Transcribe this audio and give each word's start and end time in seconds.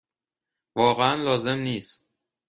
واقعا 0.75 1.15
لازم 1.15 1.57
نیست. 1.57 2.05